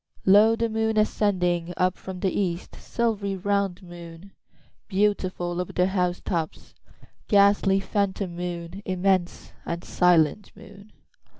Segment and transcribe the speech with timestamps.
[0.25, 0.57] 2Lo!
[0.57, 1.75] the moon ascending!
[1.77, 4.31] Up from the east, the silvery round moon;
[4.87, 6.73] Beautiful over the house tops,
[7.27, 10.91] ghastly phantom moon; Immense and silent moon.